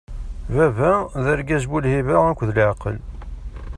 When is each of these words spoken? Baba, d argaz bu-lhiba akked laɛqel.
Baba, 0.55 0.91
d 1.23 1.25
argaz 1.33 1.63
bu-lhiba 1.71 2.15
akked 2.29 2.49
laɛqel. 2.57 2.97